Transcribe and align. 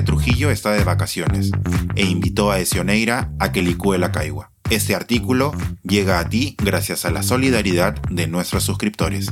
Trujillo 0.00 0.50
está 0.50 0.72
de 0.72 0.84
vacaciones 0.84 1.50
e 1.94 2.06
invitó 2.06 2.50
a 2.50 2.58
Esioneira 2.58 3.30
a 3.38 3.52
que 3.52 3.60
licúe 3.60 3.98
la 3.98 4.12
caigua. 4.12 4.50
Este 4.70 4.94
artículo 4.94 5.52
llega 5.82 6.18
a 6.18 6.30
ti 6.30 6.56
gracias 6.64 7.04
a 7.04 7.10
la 7.10 7.22
solidaridad 7.22 8.00
de 8.10 8.26
nuestros 8.26 8.64
suscriptores. 8.64 9.30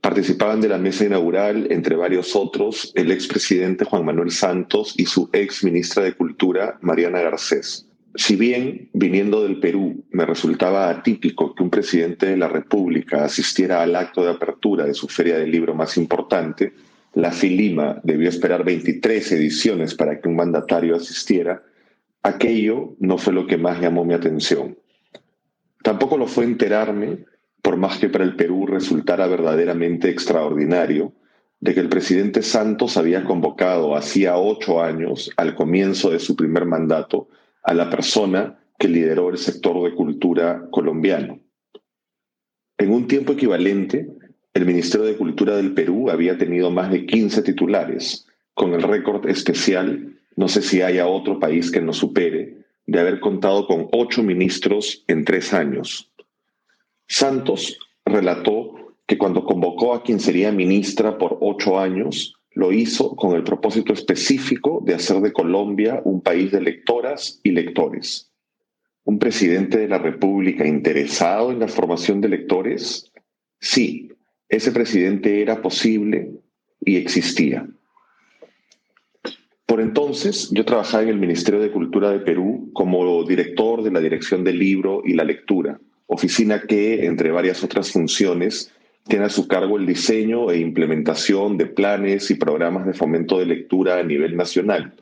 Participaban 0.00 0.60
de 0.60 0.68
la 0.68 0.78
mesa 0.78 1.04
inaugural, 1.04 1.66
entre 1.70 1.94
varios 1.94 2.34
otros, 2.34 2.90
el 2.94 3.12
expresidente 3.12 3.84
Juan 3.84 4.04
Manuel 4.04 4.30
Santos 4.30 4.94
y 4.96 5.04
su 5.04 5.28
ex 5.32 5.62
ministra 5.62 6.02
de 6.02 6.14
Cultura, 6.14 6.78
Mariana 6.80 7.20
Garcés. 7.20 7.86
Si 8.14 8.34
bien, 8.34 8.88
viniendo 8.92 9.42
del 9.42 9.60
Perú, 9.60 10.02
me 10.10 10.24
resultaba 10.24 10.88
atípico 10.88 11.54
que 11.54 11.62
un 11.62 11.70
presidente 11.70 12.26
de 12.26 12.36
la 12.36 12.48
República 12.48 13.24
asistiera 13.24 13.82
al 13.82 13.94
acto 13.94 14.24
de 14.24 14.30
apertura 14.30 14.84
de 14.84 14.94
su 14.94 15.06
feria 15.06 15.38
del 15.38 15.50
libro 15.50 15.74
más 15.74 15.96
importante, 15.96 16.72
la 17.14 17.30
FILIMA 17.30 18.00
debió 18.02 18.28
esperar 18.28 18.64
23 18.64 19.32
ediciones 19.32 19.94
para 19.94 20.20
que 20.20 20.28
un 20.28 20.36
mandatario 20.36 20.96
asistiera, 20.96 21.62
aquello 22.22 22.96
no 22.98 23.18
fue 23.18 23.32
lo 23.32 23.46
que 23.46 23.58
más 23.58 23.80
llamó 23.80 24.04
mi 24.04 24.14
atención. 24.14 24.78
Tampoco 25.82 26.16
lo 26.16 26.26
fue 26.26 26.44
enterarme 26.44 27.24
por 27.62 27.76
más 27.76 27.98
que 27.98 28.08
para 28.08 28.24
el 28.24 28.36
Perú 28.36 28.66
resultara 28.66 29.26
verdaderamente 29.26 30.08
extraordinario, 30.08 31.12
de 31.60 31.74
que 31.74 31.80
el 31.80 31.88
presidente 31.88 32.42
Santos 32.42 32.96
había 32.96 33.24
convocado 33.24 33.94
hacía 33.94 34.38
ocho 34.38 34.82
años, 34.82 35.30
al 35.36 35.54
comienzo 35.54 36.10
de 36.10 36.18
su 36.18 36.34
primer 36.34 36.64
mandato, 36.64 37.28
a 37.62 37.74
la 37.74 37.90
persona 37.90 38.58
que 38.78 38.88
lideró 38.88 39.28
el 39.28 39.36
sector 39.36 39.82
de 39.84 39.94
cultura 39.94 40.66
colombiano. 40.70 41.38
En 42.78 42.92
un 42.92 43.06
tiempo 43.06 43.34
equivalente, 43.34 44.08
el 44.54 44.64
Ministerio 44.64 45.06
de 45.06 45.16
Cultura 45.16 45.56
del 45.56 45.74
Perú 45.74 46.08
había 46.10 46.38
tenido 46.38 46.70
más 46.70 46.90
de 46.90 47.04
15 47.04 47.42
titulares, 47.42 48.26
con 48.54 48.72
el 48.72 48.82
récord 48.82 49.28
especial, 49.28 50.16
no 50.36 50.48
sé 50.48 50.62
si 50.62 50.80
haya 50.80 51.06
otro 51.06 51.38
país 51.38 51.70
que 51.70 51.82
nos 51.82 51.98
supere, 51.98 52.64
de 52.86 52.98
haber 52.98 53.20
contado 53.20 53.66
con 53.66 53.88
ocho 53.92 54.22
ministros 54.22 55.04
en 55.06 55.24
tres 55.24 55.52
años, 55.52 56.09
Santos 57.10 57.76
relató 58.04 58.94
que 59.04 59.18
cuando 59.18 59.44
convocó 59.44 59.94
a 59.94 60.04
quien 60.04 60.20
sería 60.20 60.52
ministra 60.52 61.18
por 61.18 61.38
ocho 61.40 61.80
años, 61.80 62.36
lo 62.52 62.70
hizo 62.72 63.16
con 63.16 63.34
el 63.34 63.42
propósito 63.42 63.92
específico 63.92 64.80
de 64.86 64.94
hacer 64.94 65.20
de 65.20 65.32
Colombia 65.32 66.00
un 66.04 66.20
país 66.20 66.52
de 66.52 66.60
lectoras 66.60 67.40
y 67.42 67.50
lectores. 67.50 68.30
¿Un 69.02 69.18
presidente 69.18 69.78
de 69.78 69.88
la 69.88 69.98
República 69.98 70.64
interesado 70.64 71.50
en 71.50 71.58
la 71.58 71.66
formación 71.66 72.20
de 72.20 72.28
lectores? 72.28 73.10
Sí, 73.58 74.12
ese 74.48 74.70
presidente 74.70 75.42
era 75.42 75.62
posible 75.62 76.30
y 76.80 76.94
existía. 76.94 77.66
Por 79.66 79.80
entonces, 79.80 80.48
yo 80.52 80.64
trabajaba 80.64 81.02
en 81.02 81.08
el 81.08 81.18
Ministerio 81.18 81.58
de 81.58 81.72
Cultura 81.72 82.12
de 82.12 82.20
Perú 82.20 82.70
como 82.72 83.24
director 83.24 83.82
de 83.82 83.90
la 83.90 83.98
Dirección 83.98 84.44
del 84.44 84.60
Libro 84.60 85.02
y 85.04 85.14
la 85.14 85.24
Lectura 85.24 85.80
oficina 86.10 86.62
que, 86.62 87.06
entre 87.06 87.30
varias 87.30 87.62
otras 87.62 87.92
funciones, 87.92 88.72
tiene 89.06 89.26
a 89.26 89.30
su 89.30 89.46
cargo 89.46 89.78
el 89.78 89.86
diseño 89.86 90.50
e 90.50 90.58
implementación 90.58 91.56
de 91.56 91.66
planes 91.66 92.30
y 92.30 92.34
programas 92.34 92.84
de 92.84 92.94
fomento 92.94 93.38
de 93.38 93.46
lectura 93.46 93.98
a 93.98 94.02
nivel 94.02 94.36
nacional. 94.36 94.92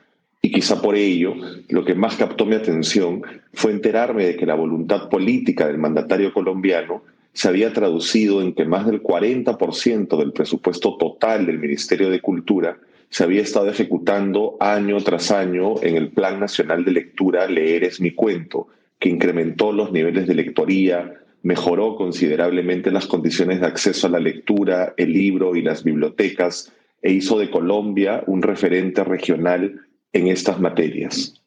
Y 0.43 0.53
quizá 0.53 0.81
por 0.83 0.97
ello, 0.97 1.35
lo 1.71 1.85
que 1.85 1.95
más 1.95 2.17
captó 2.17 2.45
mi 2.45 2.55
atención 2.55 3.23
fue 3.55 3.73
enterarme 3.73 4.27
de 4.27 4.37
que 4.37 4.47
la 4.47 4.55
voluntad 4.55 5.09
política 5.09 5.67
del 5.67 5.79
mandatario 5.79 6.33
colombiano 6.33 7.03
se 7.33 7.49
había 7.49 7.73
traducido 7.73 8.43
en 8.43 8.53
que 8.53 8.67
más 8.67 8.87
del 8.87 9.03
40% 9.03 10.17
del 10.19 10.33
presupuesto 10.33 10.97
total 10.99 11.47
del 11.47 11.59
Ministerio 11.59 12.11
de 12.11 12.21
Cultura 12.21 12.79
se 13.09 13.25
había 13.25 13.41
estado 13.41 13.71
ejecutando 13.71 14.59
año 14.61 14.99
tras 14.99 15.31
año 15.31 15.83
en 15.83 15.97
el 15.97 16.11
Plan 16.11 16.39
Nacional 16.39 16.85
de 16.85 16.93
Lectura 16.93 17.47
Leer 17.47 17.85
es 17.85 18.01
mi 18.01 18.11
cuento, 18.11 18.69
que 18.99 19.09
incrementó 19.09 19.73
los 19.73 19.93
niveles 19.93 20.27
de 20.27 20.35
lectoría, 20.35 21.15
mejoró 21.43 21.97
considerablemente 21.97 22.91
las 22.91 23.07
condiciones 23.07 23.61
de 23.61 23.67
acceso 23.67 24.07
a 24.07 24.11
la 24.11 24.19
lectura, 24.19 24.95
el 24.97 25.13
libro 25.13 25.55
y 25.55 25.63
las 25.63 25.85
bibliotecas, 25.85 26.73
e 27.01 27.13
hizo 27.13 27.39
de 27.39 27.51
Colombia 27.51 28.25
un 28.27 28.43
referente 28.43 29.05
regional 29.05 29.81
en 30.13 30.27
estas 30.27 30.61
materias. 30.61 31.43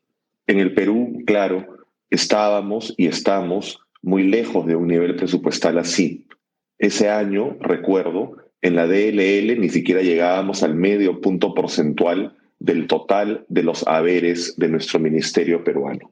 En 0.47 0.59
el 0.59 0.73
Perú, 0.73 1.23
claro, 1.25 1.65
estábamos 2.09 2.93
y 2.97 3.07
estamos 3.07 3.81
muy 4.01 4.23
lejos 4.23 4.65
de 4.65 4.75
un 4.75 4.87
nivel 4.87 5.15
presupuestal 5.15 5.77
así. 5.77 6.25
Ese 6.79 7.09
año, 7.09 7.57
recuerdo, 7.59 8.37
en 8.61 8.75
la 8.75 8.87
DLL 8.87 9.59
ni 9.59 9.69
siquiera 9.69 10.01
llegábamos 10.01 10.63
al 10.63 10.75
medio 10.75 11.19
punto 11.19 11.53
porcentual 11.53 12.37
del 12.59 12.87
total 12.87 13.45
de 13.49 13.63
los 13.63 13.87
haberes 13.87 14.55
de 14.57 14.69
nuestro 14.69 14.99
ministerio 14.99 15.63
peruano. 15.63 16.11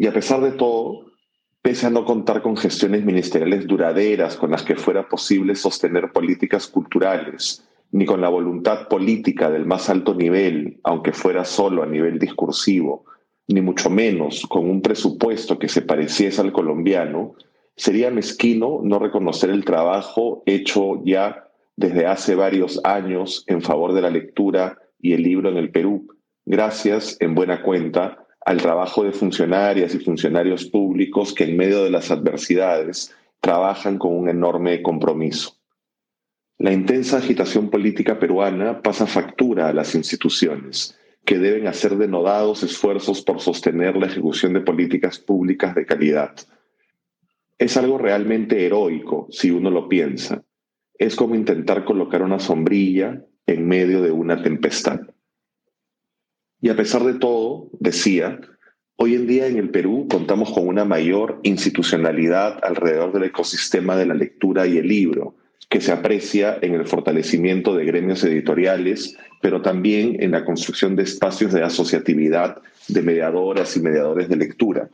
Y 0.00 0.06
a 0.06 0.14
pesar 0.14 0.40
de 0.40 0.52
todo, 0.52 1.12
pese 1.60 1.86
a 1.86 1.90
no 1.90 2.06
contar 2.06 2.40
con 2.40 2.56
gestiones 2.56 3.04
ministeriales 3.04 3.66
duraderas 3.66 4.34
con 4.38 4.50
las 4.50 4.62
que 4.62 4.74
fuera 4.74 5.06
posible 5.06 5.54
sostener 5.54 6.10
políticas 6.10 6.68
culturales, 6.68 7.68
ni 7.92 8.06
con 8.06 8.22
la 8.22 8.30
voluntad 8.30 8.88
política 8.88 9.50
del 9.50 9.66
más 9.66 9.90
alto 9.90 10.14
nivel, 10.14 10.80
aunque 10.84 11.12
fuera 11.12 11.44
solo 11.44 11.82
a 11.82 11.86
nivel 11.86 12.18
discursivo, 12.18 13.04
ni 13.46 13.60
mucho 13.60 13.90
menos 13.90 14.46
con 14.48 14.70
un 14.70 14.80
presupuesto 14.80 15.58
que 15.58 15.68
se 15.68 15.82
pareciese 15.82 16.40
al 16.40 16.52
colombiano, 16.52 17.34
sería 17.76 18.10
mezquino 18.10 18.80
no 18.82 19.00
reconocer 19.00 19.50
el 19.50 19.66
trabajo 19.66 20.42
hecho 20.46 21.04
ya 21.04 21.46
desde 21.76 22.06
hace 22.06 22.34
varios 22.36 22.80
años 22.84 23.44
en 23.48 23.60
favor 23.60 23.92
de 23.92 24.00
la 24.00 24.08
lectura 24.08 24.78
y 24.98 25.12
el 25.12 25.24
libro 25.24 25.50
en 25.50 25.58
el 25.58 25.70
Perú, 25.70 26.06
gracias, 26.46 27.18
en 27.20 27.34
buena 27.34 27.60
cuenta, 27.60 28.26
al 28.44 28.58
trabajo 28.58 29.04
de 29.04 29.12
funcionarias 29.12 29.94
y 29.94 29.98
funcionarios 29.98 30.64
públicos 30.64 31.34
que 31.34 31.44
en 31.44 31.56
medio 31.56 31.84
de 31.84 31.90
las 31.90 32.10
adversidades 32.10 33.14
trabajan 33.40 33.98
con 33.98 34.16
un 34.16 34.28
enorme 34.28 34.82
compromiso. 34.82 35.56
La 36.58 36.72
intensa 36.72 37.18
agitación 37.18 37.70
política 37.70 38.18
peruana 38.18 38.82
pasa 38.82 39.06
factura 39.06 39.68
a 39.68 39.72
las 39.72 39.94
instituciones, 39.94 40.98
que 41.24 41.38
deben 41.38 41.66
hacer 41.66 41.96
denodados 41.96 42.62
esfuerzos 42.62 43.22
por 43.22 43.40
sostener 43.40 43.96
la 43.96 44.06
ejecución 44.06 44.52
de 44.52 44.60
políticas 44.60 45.18
públicas 45.18 45.74
de 45.74 45.86
calidad. 45.86 46.34
Es 47.58 47.76
algo 47.76 47.98
realmente 47.98 48.66
heroico, 48.66 49.26
si 49.30 49.50
uno 49.50 49.70
lo 49.70 49.88
piensa. 49.88 50.42
Es 50.98 51.16
como 51.16 51.34
intentar 51.34 51.84
colocar 51.84 52.22
una 52.22 52.38
sombrilla 52.38 53.24
en 53.46 53.66
medio 53.66 54.02
de 54.02 54.10
una 54.10 54.42
tempestad. 54.42 55.00
Y 56.62 56.68
a 56.68 56.76
pesar 56.76 57.04
de 57.04 57.14
todo, 57.14 57.68
decía, 57.78 58.40
hoy 58.96 59.14
en 59.14 59.26
día 59.26 59.46
en 59.46 59.56
el 59.56 59.70
Perú 59.70 60.06
contamos 60.10 60.52
con 60.52 60.68
una 60.68 60.84
mayor 60.84 61.40
institucionalidad 61.42 62.58
alrededor 62.62 63.12
del 63.12 63.24
ecosistema 63.24 63.96
de 63.96 64.06
la 64.06 64.14
lectura 64.14 64.66
y 64.66 64.76
el 64.76 64.86
libro, 64.86 65.34
que 65.70 65.80
se 65.80 65.92
aprecia 65.92 66.58
en 66.60 66.74
el 66.74 66.86
fortalecimiento 66.86 67.74
de 67.74 67.84
gremios 67.84 68.24
editoriales, 68.24 69.16
pero 69.40 69.62
también 69.62 70.22
en 70.22 70.32
la 70.32 70.44
construcción 70.44 70.96
de 70.96 71.04
espacios 71.04 71.52
de 71.52 71.62
asociatividad 71.62 72.60
de 72.88 73.02
mediadoras 73.02 73.76
y 73.76 73.80
mediadores 73.80 74.28
de 74.28 74.36
lectura. 74.36 74.90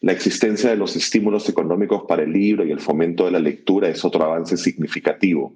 La 0.00 0.12
existencia 0.12 0.70
de 0.70 0.76
los 0.76 0.96
estímulos 0.96 1.48
económicos 1.48 2.04
para 2.08 2.24
el 2.24 2.32
libro 2.32 2.64
y 2.64 2.72
el 2.72 2.80
fomento 2.80 3.24
de 3.24 3.30
la 3.30 3.38
lectura 3.38 3.88
es 3.88 4.04
otro 4.04 4.24
avance 4.24 4.56
significativo. 4.56 5.52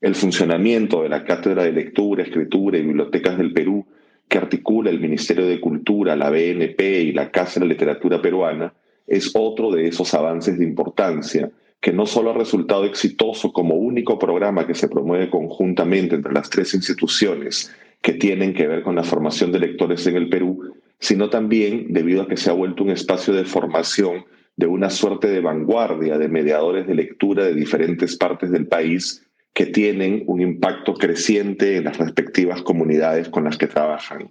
El 0.00 0.14
funcionamiento 0.14 1.02
de 1.02 1.08
la 1.08 1.24
Cátedra 1.24 1.64
de 1.64 1.72
Lectura, 1.72 2.22
Escritura 2.22 2.78
y 2.78 2.82
Bibliotecas 2.82 3.36
del 3.36 3.52
Perú 3.52 3.84
que 4.30 4.38
articula 4.38 4.90
el 4.90 5.00
Ministerio 5.00 5.44
de 5.44 5.60
Cultura, 5.60 6.14
la 6.14 6.30
BNP 6.30 7.00
y 7.02 7.12
la 7.12 7.32
Casa 7.32 7.58
de 7.58 7.66
la 7.66 7.72
Literatura 7.72 8.22
Peruana, 8.22 8.72
es 9.04 9.32
otro 9.34 9.72
de 9.72 9.88
esos 9.88 10.14
avances 10.14 10.56
de 10.56 10.64
importancia 10.64 11.50
que 11.80 11.92
no 11.92 12.06
solo 12.06 12.30
ha 12.30 12.34
resultado 12.34 12.84
exitoso 12.84 13.52
como 13.52 13.74
único 13.74 14.20
programa 14.20 14.68
que 14.68 14.76
se 14.76 14.88
promueve 14.88 15.28
conjuntamente 15.30 16.14
entre 16.14 16.32
las 16.32 16.48
tres 16.48 16.74
instituciones 16.74 17.74
que 18.00 18.12
tienen 18.12 18.54
que 18.54 18.68
ver 18.68 18.82
con 18.82 18.94
la 18.94 19.02
formación 19.02 19.50
de 19.50 19.58
lectores 19.58 20.06
en 20.06 20.14
el 20.14 20.28
Perú, 20.28 20.74
sino 21.00 21.28
también 21.28 21.92
debido 21.92 22.22
a 22.22 22.28
que 22.28 22.36
se 22.36 22.50
ha 22.50 22.52
vuelto 22.54 22.84
un 22.84 22.90
espacio 22.90 23.34
de 23.34 23.44
formación 23.44 24.26
de 24.54 24.68
una 24.68 24.90
suerte 24.90 25.28
de 25.28 25.40
vanguardia 25.40 26.18
de 26.18 26.28
mediadores 26.28 26.86
de 26.86 26.94
lectura 26.94 27.44
de 27.44 27.54
diferentes 27.54 28.16
partes 28.16 28.52
del 28.52 28.68
país 28.68 29.26
que 29.52 29.66
tienen 29.66 30.24
un 30.26 30.40
impacto 30.40 30.94
creciente 30.94 31.76
en 31.76 31.84
las 31.84 31.98
respectivas 31.98 32.62
comunidades 32.62 33.28
con 33.28 33.44
las 33.44 33.58
que 33.58 33.66
trabajan. 33.66 34.30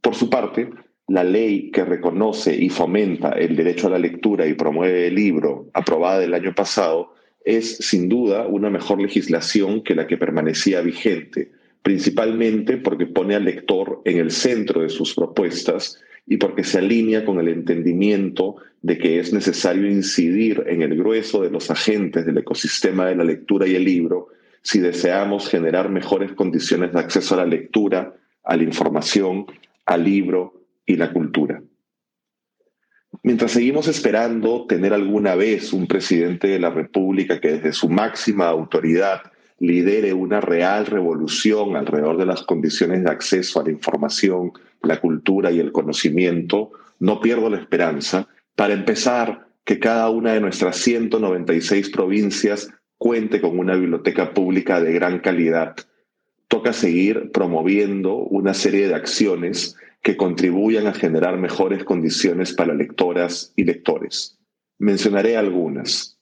Por 0.00 0.14
su 0.14 0.30
parte, 0.30 0.70
la 1.08 1.24
ley 1.24 1.70
que 1.70 1.84
reconoce 1.84 2.54
y 2.54 2.68
fomenta 2.68 3.30
el 3.30 3.56
derecho 3.56 3.88
a 3.88 3.90
la 3.90 3.98
lectura 3.98 4.46
y 4.46 4.54
promueve 4.54 5.08
el 5.08 5.14
libro, 5.14 5.70
aprobada 5.74 6.22
el 6.22 6.34
año 6.34 6.54
pasado, 6.54 7.14
es 7.44 7.78
sin 7.78 8.08
duda 8.08 8.46
una 8.46 8.68
mejor 8.68 9.00
legislación 9.00 9.82
que 9.82 9.94
la 9.94 10.06
que 10.06 10.18
permanecía 10.18 10.82
vigente, 10.82 11.50
principalmente 11.82 12.76
porque 12.76 13.06
pone 13.06 13.34
al 13.34 13.44
lector 13.44 14.02
en 14.04 14.18
el 14.18 14.30
centro 14.30 14.82
de 14.82 14.90
sus 14.90 15.14
propuestas 15.14 15.98
y 16.28 16.36
porque 16.36 16.62
se 16.62 16.78
alinea 16.78 17.24
con 17.24 17.40
el 17.40 17.48
entendimiento 17.48 18.56
de 18.82 18.98
que 18.98 19.18
es 19.18 19.32
necesario 19.32 19.88
incidir 19.88 20.62
en 20.66 20.82
el 20.82 20.96
grueso 20.96 21.42
de 21.42 21.50
los 21.50 21.70
agentes 21.70 22.26
del 22.26 22.38
ecosistema 22.38 23.06
de 23.06 23.16
la 23.16 23.24
lectura 23.24 23.66
y 23.66 23.74
el 23.74 23.84
libro 23.84 24.28
si 24.62 24.80
deseamos 24.80 25.48
generar 25.48 25.88
mejores 25.88 26.32
condiciones 26.32 26.92
de 26.92 27.00
acceso 27.00 27.34
a 27.34 27.38
la 27.38 27.46
lectura, 27.46 28.14
a 28.44 28.56
la 28.56 28.62
información, 28.62 29.46
al 29.86 30.04
libro 30.04 30.62
y 30.84 30.96
la 30.96 31.12
cultura. 31.12 31.62
Mientras 33.22 33.52
seguimos 33.52 33.88
esperando 33.88 34.66
tener 34.66 34.92
alguna 34.92 35.34
vez 35.34 35.72
un 35.72 35.86
presidente 35.86 36.48
de 36.48 36.58
la 36.58 36.70
República 36.70 37.40
que 37.40 37.52
desde 37.52 37.72
su 37.72 37.88
máxima 37.88 38.48
autoridad 38.48 39.22
lidere 39.58 40.12
una 40.12 40.40
real 40.40 40.86
revolución 40.86 41.76
alrededor 41.76 42.16
de 42.16 42.26
las 42.26 42.42
condiciones 42.42 43.02
de 43.02 43.10
acceso 43.10 43.60
a 43.60 43.64
la 43.64 43.70
información, 43.70 44.52
la 44.82 45.00
cultura 45.00 45.50
y 45.50 45.60
el 45.60 45.72
conocimiento, 45.72 46.70
no 46.98 47.20
pierdo 47.20 47.50
la 47.50 47.58
esperanza, 47.58 48.28
para 48.54 48.74
empezar, 48.74 49.48
que 49.64 49.78
cada 49.78 50.08
una 50.08 50.32
de 50.32 50.40
nuestras 50.40 50.76
196 50.78 51.90
provincias 51.90 52.70
cuente 52.96 53.40
con 53.40 53.58
una 53.58 53.74
biblioteca 53.74 54.32
pública 54.32 54.80
de 54.80 54.92
gran 54.92 55.18
calidad. 55.20 55.76
Toca 56.48 56.72
seguir 56.72 57.30
promoviendo 57.32 58.16
una 58.16 58.54
serie 58.54 58.88
de 58.88 58.94
acciones 58.94 59.76
que 60.02 60.16
contribuyan 60.16 60.86
a 60.86 60.94
generar 60.94 61.36
mejores 61.36 61.84
condiciones 61.84 62.54
para 62.54 62.74
lectoras 62.74 63.52
y 63.56 63.64
lectores. 63.64 64.38
Mencionaré 64.78 65.36
algunas. 65.36 66.18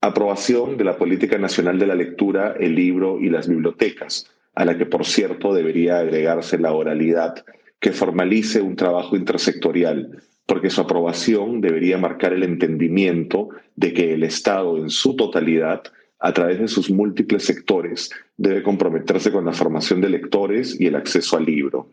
Aprobación 0.00 0.76
de 0.76 0.84
la 0.84 0.98
Política 0.98 1.38
Nacional 1.38 1.78
de 1.78 1.86
la 1.86 1.94
Lectura, 1.94 2.56
el 2.58 2.74
libro 2.74 3.20
y 3.20 3.30
las 3.30 3.46
bibliotecas, 3.46 4.28
a 4.54 4.64
la 4.64 4.76
que 4.76 4.86
por 4.86 5.04
cierto 5.04 5.54
debería 5.54 5.98
agregarse 5.98 6.58
la 6.58 6.72
oralidad, 6.72 7.44
que 7.80 7.92
formalice 7.92 8.60
un 8.60 8.76
trabajo 8.76 9.16
intersectorial, 9.16 10.22
porque 10.46 10.70
su 10.70 10.80
aprobación 10.80 11.60
debería 11.60 11.98
marcar 11.98 12.32
el 12.32 12.42
entendimiento 12.42 13.48
de 13.76 13.92
que 13.92 14.14
el 14.14 14.22
Estado 14.22 14.76
en 14.76 14.90
su 14.90 15.16
totalidad, 15.16 15.82
a 16.18 16.32
través 16.32 16.60
de 16.60 16.68
sus 16.68 16.90
múltiples 16.90 17.44
sectores, 17.44 18.10
debe 18.36 18.62
comprometerse 18.62 19.32
con 19.32 19.44
la 19.44 19.52
formación 19.52 20.00
de 20.00 20.10
lectores 20.10 20.80
y 20.80 20.86
el 20.86 20.96
acceso 20.96 21.36
al 21.36 21.46
libro. 21.46 21.88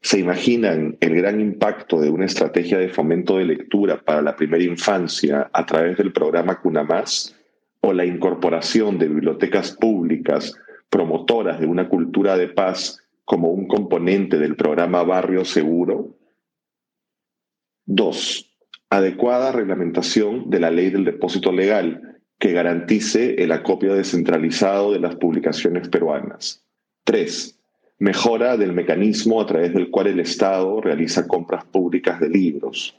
¿Se 0.00 0.18
imaginan 0.18 0.96
el 1.00 1.16
gran 1.16 1.40
impacto 1.40 2.00
de 2.00 2.10
una 2.10 2.26
estrategia 2.26 2.78
de 2.78 2.88
fomento 2.88 3.38
de 3.38 3.44
lectura 3.44 4.00
para 4.02 4.22
la 4.22 4.36
primera 4.36 4.62
infancia 4.62 5.50
a 5.52 5.66
través 5.66 5.96
del 5.98 6.12
programa 6.12 6.60
CUNAMÁS? 6.60 7.34
o 7.84 7.92
la 7.92 8.06
incorporación 8.06 8.98
de 8.98 9.08
bibliotecas 9.08 9.72
públicas 9.72 10.54
promotoras 10.94 11.58
de 11.58 11.66
una 11.66 11.88
cultura 11.88 12.36
de 12.36 12.46
paz 12.46 13.04
como 13.24 13.48
un 13.48 13.66
componente 13.66 14.38
del 14.38 14.54
programa 14.54 15.02
Barrio 15.02 15.44
Seguro. 15.44 16.14
Dos, 17.84 18.56
adecuada 18.90 19.50
reglamentación 19.50 20.50
de 20.50 20.60
la 20.60 20.70
ley 20.70 20.90
del 20.90 21.04
depósito 21.04 21.50
legal 21.50 22.20
que 22.38 22.52
garantice 22.52 23.42
el 23.42 23.50
acopio 23.50 23.96
descentralizado 23.96 24.92
de 24.92 25.00
las 25.00 25.16
publicaciones 25.16 25.88
peruanas. 25.88 26.62
Tres, 27.02 27.58
mejora 27.98 28.56
del 28.56 28.72
mecanismo 28.72 29.40
a 29.40 29.46
través 29.46 29.74
del 29.74 29.90
cual 29.90 30.06
el 30.06 30.20
Estado 30.20 30.80
realiza 30.80 31.26
compras 31.26 31.64
públicas 31.64 32.20
de 32.20 32.28
libros. 32.28 32.96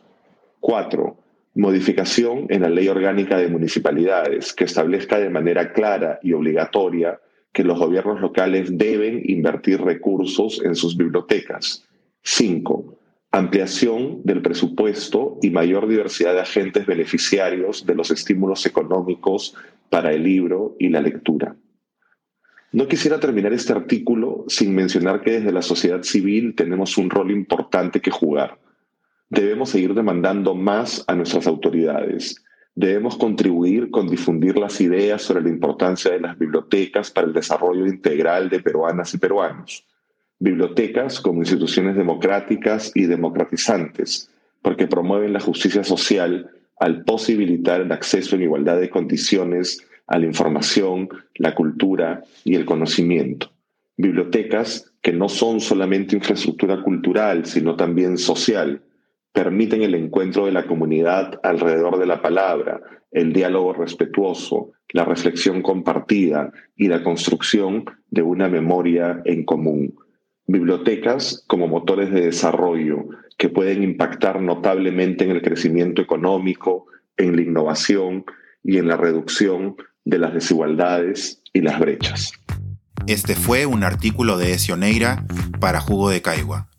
Cuatro, 0.60 1.16
modificación 1.54 2.48
en 2.50 2.64
la 2.64 2.70
ley 2.70 2.90
orgánica 2.90 3.38
de 3.38 3.48
municipalidades 3.48 4.52
que 4.52 4.66
establezca 4.66 5.18
de 5.18 5.30
manera 5.30 5.72
clara 5.72 6.20
y 6.22 6.34
obligatoria 6.34 7.22
que 7.56 7.64
los 7.64 7.80
gobiernos 7.80 8.20
locales 8.20 8.78
deben 8.78 9.22
invertir 9.24 9.82
recursos 9.82 10.62
en 10.66 10.76
sus 10.76 10.98
bibliotecas. 10.98 11.86
5. 12.22 12.98
Ampliación 13.32 14.22
del 14.26 14.42
presupuesto 14.42 15.40
y 15.42 15.52
mayor 15.52 15.88
diversidad 15.88 16.34
de 16.34 16.42
agentes 16.42 16.86
beneficiarios 16.86 17.86
de 17.86 17.96
los 17.96 18.12
estímulos 18.12 18.66
económicos 18.66 19.56
para 19.90 20.12
el 20.12 20.24
libro 20.24 20.76
y 20.80 20.90
la 20.90 21.00
lectura. 21.00 21.56
No 22.74 22.90
quisiera 22.90 23.22
terminar 23.22 23.54
este 23.54 23.72
artículo 23.72 24.44
sin 24.50 24.76
mencionar 24.76 25.22
que 25.22 25.40
desde 25.40 25.54
la 25.54 25.62
sociedad 25.62 26.04
civil 26.04 26.56
tenemos 26.56 26.98
un 26.98 27.10
rol 27.10 27.32
importante 27.32 28.02
que 28.02 28.12
jugar 28.12 28.60
Debemos 29.30 29.70
seguir 29.70 29.94
demandando 29.94 30.54
más 30.54 31.04
a 31.08 31.16
nuestras 31.16 31.48
autoridades. 31.48 32.45
Debemos 32.76 33.16
contribuir 33.16 33.90
con 33.90 34.10
difundir 34.10 34.58
las 34.58 34.82
ideas 34.82 35.22
sobre 35.22 35.44
la 35.44 35.50
importancia 35.50 36.12
de 36.12 36.20
las 36.20 36.38
bibliotecas 36.38 37.10
para 37.10 37.26
el 37.26 37.34
desarrollo 37.34 37.88
integral 37.88 38.50
de 38.50 38.60
peruanas 38.60 39.14
y 39.14 39.18
peruanos. 39.18 39.86
Bibliotecas 40.40 41.22
como 41.22 41.40
instituciones 41.40 41.96
democráticas 41.96 42.92
y 42.94 43.06
democratizantes, 43.06 44.30
porque 44.62 44.88
promueven 44.88 45.32
la 45.32 45.40
justicia 45.40 45.86
social 45.86 46.52
al 46.78 47.06
posibilitar 47.06 47.80
el 47.80 47.94
acceso 47.94 48.36
en 48.36 48.44
igualdad 48.44 48.78
de 48.78 48.90
condiciones 48.90 49.82
a 50.08 50.20
la 50.20 50.26
información, 50.26 51.08
la 51.36 51.56
cultura 51.56 52.24
y 52.44 52.56
el 52.56 52.66
conocimiento. 52.66 53.52
Bibliotecas 53.96 54.92
que 55.02 55.14
no 55.14 55.30
son 55.30 55.62
solamente 55.62 56.18
infraestructura 56.18 56.84
cultural, 56.84 57.46
sino 57.46 57.78
también 57.78 58.18
social, 58.18 58.82
permiten 59.36 59.84
el 59.84 59.94
encuentro 59.94 60.46
de 60.46 60.54
la 60.54 60.66
comunidad 60.66 61.40
alrededor 61.44 62.00
de 62.00 62.06
la 62.06 62.22
palabra, 62.22 62.80
el 63.12 63.34
diálogo 63.34 63.74
respetuoso, 63.74 64.72
la 64.94 65.04
reflexión 65.04 65.62
compartida 65.62 66.52
y 66.78 66.88
la 66.88 67.04
construcción 67.04 67.84
de 68.10 68.22
una 68.22 68.48
memoria 68.48 69.22
en 69.26 69.44
común. 69.44 69.94
Bibliotecas 70.48 71.44
como 71.48 71.68
motores 71.68 72.12
de 72.12 72.22
desarrollo 72.22 73.10
que 73.38 73.50
pueden 73.50 73.84
impactar 73.84 74.42
notablemente 74.42 75.26
en 75.26 75.32
el 75.32 75.42
crecimiento 75.42 76.02
económico, 76.02 76.86
en 77.18 77.36
la 77.36 77.42
innovación 77.42 78.24
y 78.64 78.78
en 78.78 78.88
la 78.88 78.96
reducción 78.96 79.76
de 80.06 80.18
las 80.18 80.34
desigualdades 80.34 81.42
y 81.52 81.60
las 81.60 81.78
brechas. 81.78 82.32
Este 83.06 83.36
fue 83.36 83.66
un 83.66 83.84
artículo 83.84 84.38
de 84.38 84.54
Esioneira 84.54 85.26
para 85.60 85.82
Jugo 85.82 86.10
de 86.10 86.22
Caigua 86.22 86.70